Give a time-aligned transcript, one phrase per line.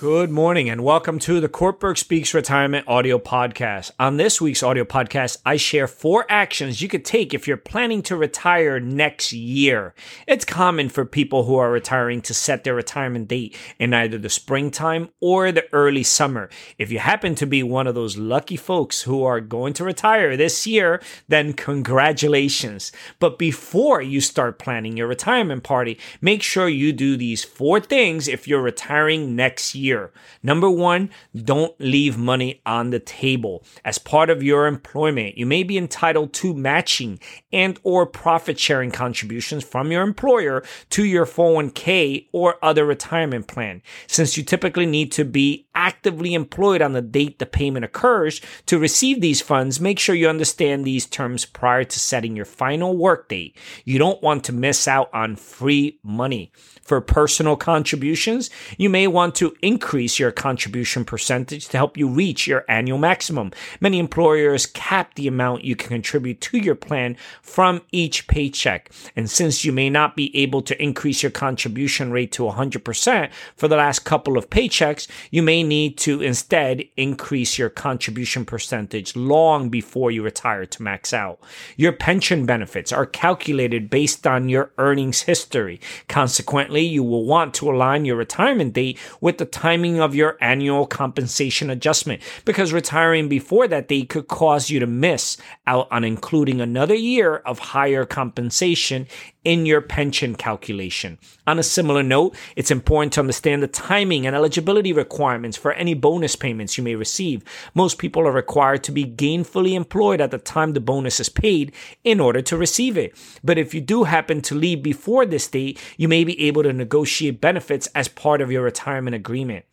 [0.00, 3.90] Good morning and welcome to the Kortberg Speaks Retirement audio podcast.
[3.98, 8.02] On this week's audio podcast, I share four actions you could take if you're planning
[8.02, 9.94] to retire next year.
[10.28, 14.28] It's common for people who are retiring to set their retirement date in either the
[14.28, 16.48] springtime or the early summer.
[16.78, 20.36] If you happen to be one of those lucky folks who are going to retire
[20.36, 22.92] this year, then congratulations.
[23.18, 28.28] But before you start planning your retirement party, make sure you do these four things
[28.28, 30.12] if you're retiring next year year.
[30.42, 33.64] Number one, don't leave money on the table.
[33.84, 37.18] As part of your employment, you may be entitled to matching
[37.52, 43.82] and or profit sharing contributions from your employer to your 401k or other retirement plan.
[44.06, 48.80] Since you typically need to be actively employed on the date the payment occurs to
[48.80, 53.28] receive these funds, make sure you understand these terms prior to setting your final work
[53.28, 53.56] date.
[53.84, 56.50] You don't want to miss out on free money.
[56.82, 62.46] For personal contributions, you may want to increase your contribution percentage to help you reach
[62.46, 63.52] your annual maximum.
[63.80, 68.90] Many employers cap the amount you can contribute to your plan from each paycheck.
[69.14, 73.68] And since you may not be able to increase your contribution rate to 100% for
[73.68, 79.68] the last couple of paychecks, you may need to instead increase your contribution percentage long
[79.68, 81.38] before you retire to max out.
[81.76, 85.80] Your pension benefits are calculated based on your earnings history.
[86.08, 90.86] Consequently, you will want to align your retirement date with the timing of your annual
[90.86, 96.60] compensation adjustment because retiring before that date could cause you to miss out on including
[96.60, 99.06] another year of higher compensation
[99.44, 101.18] in your pension calculation.
[101.46, 105.94] On a similar note, it's important to understand the timing and eligibility requirements for any
[105.94, 107.42] bonus payments you may receive.
[107.74, 111.72] Most people are required to be gainfully employed at the time the bonus is paid
[112.04, 113.14] in order to receive it.
[113.44, 116.72] But if you do happen to leave before this date, you may be able to
[116.72, 119.64] negotiate benefits as part of your retirement agreement.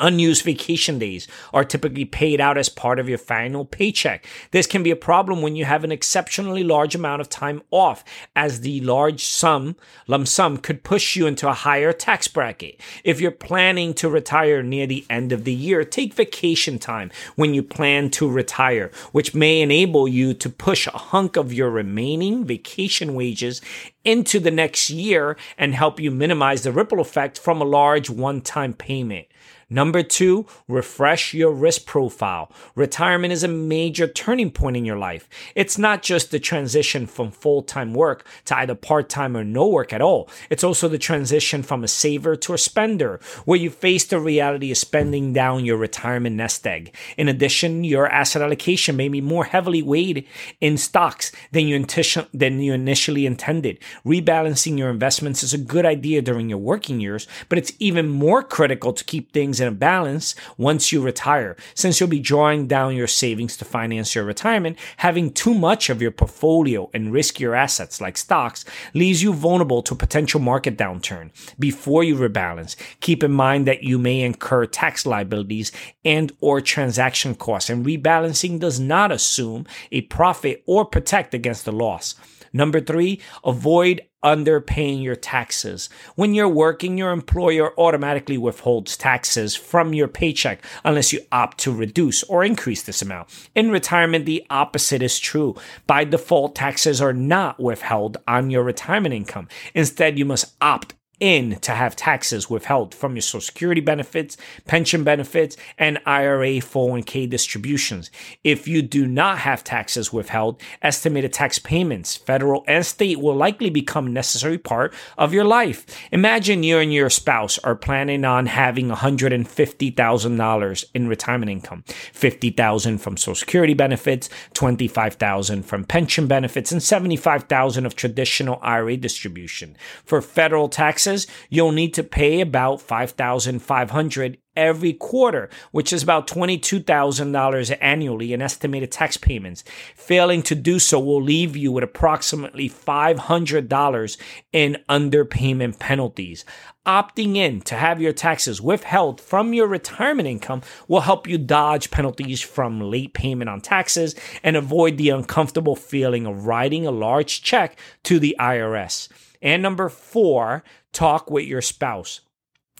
[0.00, 4.26] Unused vacation days are typically paid out as part of your final paycheck.
[4.50, 8.04] This can be a problem when you have an exceptionally large amount of time off,
[8.34, 12.80] as the large sum, lump sum, could push you into a higher tax bracket.
[13.04, 17.54] If you're planning to retire near the end of the year, take vacation time when
[17.54, 22.44] you plan to retire, which may enable you to push a hunk of your remaining
[22.44, 23.60] vacation wages
[24.04, 28.40] into the next year and help you minimize the ripple effect from a large one
[28.40, 29.26] time payment.
[29.70, 32.52] Number two, refresh your risk profile.
[32.74, 35.28] Retirement is a major turning point in your life.
[35.54, 39.66] It's not just the transition from full time work to either part time or no
[39.66, 40.28] work at all.
[40.50, 44.70] It's also the transition from a saver to a spender, where you face the reality
[44.70, 46.94] of spending down your retirement nest egg.
[47.16, 50.26] In addition, your asset allocation may be more heavily weighed
[50.60, 51.84] in stocks than you,
[52.32, 53.78] than you initially intended.
[54.04, 58.42] Rebalancing your investments is a good idea during your working years, but it's even more
[58.42, 62.96] critical to keep things in a balance once you retire, since you'll be drawing down
[62.96, 64.78] your savings to finance your retirement.
[64.98, 69.94] Having too much of your portfolio in riskier assets like stocks leaves you vulnerable to
[69.94, 71.30] potential market downturn.
[71.58, 75.72] Before you rebalance, keep in mind that you may incur tax liabilities
[76.04, 81.72] and or transaction costs, and rebalancing does not assume a profit or protect against a
[81.72, 82.14] loss.
[82.54, 85.90] Number three, avoid underpaying your taxes.
[86.14, 91.72] When you're working, your employer automatically withholds taxes from your paycheck unless you opt to
[91.72, 93.28] reduce or increase this amount.
[93.54, 95.54] In retirement, the opposite is true.
[95.86, 99.48] By default, taxes are not withheld on your retirement income.
[99.74, 104.36] Instead, you must opt in to have taxes withheld from your Social Security benefits,
[104.66, 108.10] pension benefits, and IRA 401k distributions.
[108.42, 113.70] If you do not have taxes withheld, estimated tax payments, federal and state, will likely
[113.70, 115.86] become a necessary part of your life.
[116.10, 123.16] Imagine you and your spouse are planning on having $150,000 in retirement income, 50,000 from
[123.16, 129.76] Social Security benefits, 25,000 from pension benefits, and 75,000 of traditional IRA distribution.
[130.04, 136.28] For federal tax taxes, you'll need to pay about 5500 every quarter, which is about
[136.28, 139.64] $22,000 annually in estimated tax payments.
[139.96, 144.16] Failing to do so will leave you with approximately $500
[144.52, 146.44] in underpayment penalties.
[146.86, 151.90] Opting in to have your taxes withheld from your retirement income will help you dodge
[151.90, 157.42] penalties from late payment on taxes and avoid the uncomfortable feeling of writing a large
[157.42, 159.08] check to the IRS.
[159.44, 162.20] And number four, talk with your spouse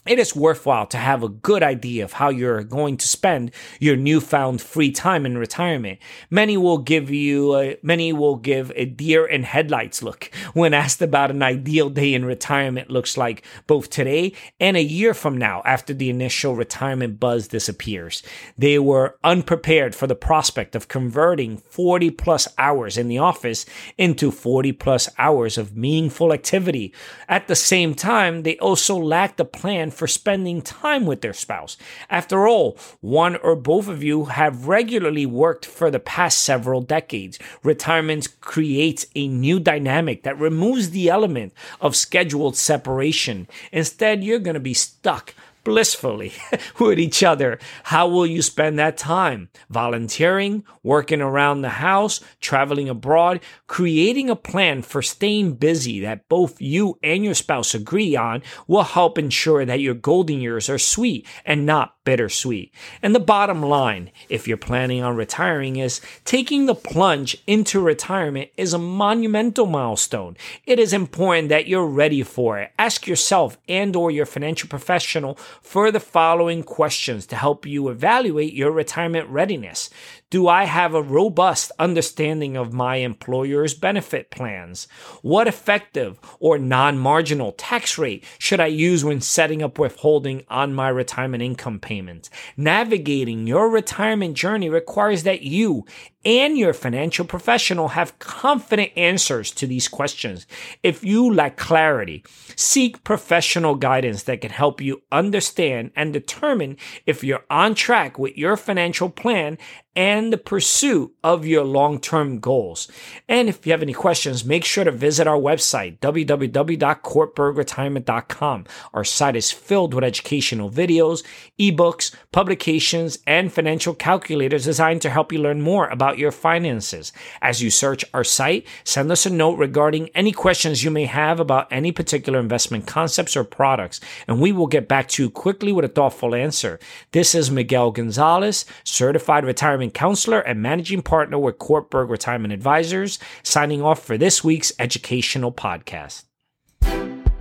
[0.05, 3.95] it is worthwhile to have a good idea of how you're going to spend your
[3.95, 5.97] newfound free time in retirement.
[6.29, 11.01] Many will give you, a, many will give a deer in headlights look when asked
[11.01, 15.63] about an ideal day in retirement looks like both today and a year from now
[15.65, 18.21] after the initial retirement buzz disappears.
[18.57, 23.65] They were unprepared for the prospect of converting 40 plus hours in the office
[23.97, 26.93] into 40 plus hours of meaningful activity.
[27.27, 31.77] At the same time, they also lacked a plan for spending time with their spouse.
[32.09, 37.39] After all, one or both of you have regularly worked for the past several decades.
[37.63, 43.47] Retirement creates a new dynamic that removes the element of scheduled separation.
[43.71, 45.33] Instead, you're going to be stuck
[45.65, 46.31] blissfully
[46.79, 47.59] with each other.
[47.83, 49.49] How will you spend that time?
[49.69, 56.61] Volunteering, working around the house, traveling abroad, creating a plan for staying busy that both
[56.61, 61.27] you and your spouse agree on will help ensure that your golden years are sweet
[61.43, 62.71] and not bittersweet.
[63.01, 68.51] And the bottom line, if you're planning on retiring, is taking the plunge into retirement
[68.55, 70.37] is a monumental milestone.
[70.65, 72.71] It is important that you're ready for it.
[72.79, 78.53] Ask yourself and or your financial professional for the following questions to help you evaluate
[78.53, 79.89] your retirement readiness.
[80.29, 84.87] Do I have a robust understanding of my employer's benefit plans?
[85.21, 90.73] What effective or non marginal tax rate should I use when setting up withholding on
[90.73, 92.29] my retirement income payments?
[92.57, 95.85] Navigating your retirement journey requires that you
[96.25, 100.47] and your financial professional have confident answers to these questions.
[100.81, 102.23] If you lack clarity,
[102.55, 108.37] seek professional guidance that can help you understand and determine if you're on track with
[108.37, 109.57] your financial plan
[109.95, 112.89] and the pursuit of your long term goals.
[113.29, 118.65] And if you have any questions, make sure to visit our website, www.courtbergretirement.com.
[118.93, 121.23] Our site is filled with educational videos,
[121.59, 127.11] ebooks, publications, and financial calculators designed to help you learn more about your finances.
[127.41, 131.39] As you search our site, send us a note regarding any questions you may have
[131.39, 135.71] about any particular investment concepts or products, and we will get back to you quickly
[135.71, 136.79] with a thoughtful answer.
[137.11, 143.19] This is Miguel Gonzalez, certified retirement retirement counselor and managing partner with Kortberg Retirement Advisors,
[143.43, 146.23] signing off for this week's educational podcast.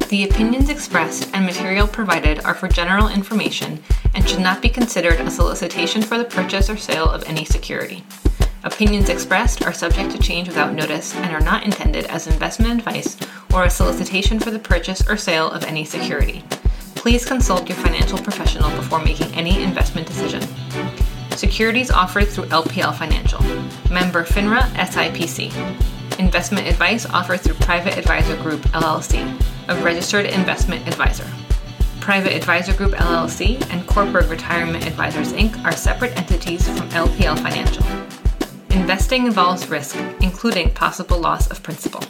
[0.08, 3.82] The opinions expressed and material provided are for general information
[4.14, 8.04] and should not be considered a solicitation for the purchase or sale of any security.
[8.64, 13.14] Opinions expressed are subject to change without notice and are not intended as investment advice
[13.52, 16.42] or a solicitation for the purchase or sale of any security.
[16.94, 20.40] Please consult your financial professional before making any investment decision.
[21.32, 23.42] Securities offered through LPL Financial.
[23.92, 26.18] Member FINRA SIPC.
[26.18, 29.38] Investment advice offered through Private Advisor Group LLC,
[29.68, 31.26] a registered investment advisor.
[32.00, 35.62] Private Advisor Group LLC and Kortberg Retirement Advisors Inc.
[35.66, 37.84] are separate entities from LPL Financial.
[38.74, 42.02] Investing involves risk, including possible loss of principal.